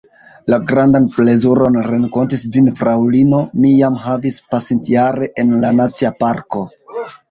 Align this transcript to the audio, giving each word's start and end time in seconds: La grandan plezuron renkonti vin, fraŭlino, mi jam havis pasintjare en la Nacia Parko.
La 0.51 0.57
grandan 0.69 1.05
plezuron 1.15 1.77
renkonti 1.89 2.41
vin, 2.57 2.71
fraŭlino, 2.81 3.45
mi 3.61 3.77
jam 3.77 4.03
havis 4.09 4.41
pasintjare 4.57 5.33
en 5.47 5.57
la 5.65 5.75
Nacia 5.81 6.17
Parko. 6.23 6.71